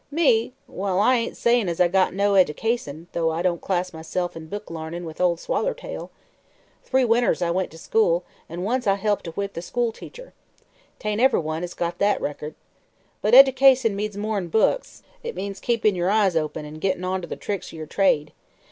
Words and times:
"Me? 0.09 0.51
Well, 0.67 0.99
I 0.99 1.17
ain't 1.17 1.37
sayin' 1.37 1.69
as 1.69 1.79
I 1.79 1.87
got 1.87 2.11
no 2.11 2.33
eddication, 2.33 3.05
though 3.11 3.29
I 3.29 3.43
don't 3.43 3.61
class 3.61 3.93
myself 3.93 4.35
in 4.35 4.47
book 4.47 4.71
l'arnin' 4.71 5.05
with 5.05 5.21
Ol' 5.21 5.37
Swallertail. 5.37 6.09
Three 6.83 7.05
winters 7.05 7.43
I 7.43 7.51
went 7.51 7.69
to 7.69 7.77
school, 7.77 8.23
an' 8.49 8.63
once 8.63 8.87
I 8.87 8.95
helped 8.95 9.27
whip 9.37 9.53
the 9.53 9.61
school 9.61 9.91
teacher. 9.91 10.33
Tain't 10.97 11.21
ev'ry 11.21 11.39
one 11.41 11.61
has 11.61 11.75
got 11.75 11.99
that 11.99 12.19
record. 12.19 12.55
But 13.21 13.35
eddication 13.35 13.95
means 13.95 14.17
more'n 14.17 14.47
books; 14.47 15.03
it 15.21 15.35
means 15.35 15.59
keepin' 15.59 15.93
yer 15.93 16.09
eyes 16.09 16.35
open 16.35 16.65
an' 16.65 16.79
gitt'n' 16.79 17.05
onter 17.05 17.27
the 17.27 17.35
tricks 17.35 17.71
o' 17.71 17.77
yer 17.77 17.85
trade. 17.85 18.33